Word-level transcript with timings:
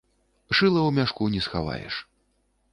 Шыла 0.55 0.81
ў 0.85 0.91
мяшку 0.99 1.29
не 1.37 1.41
схаваеш. 1.49 1.95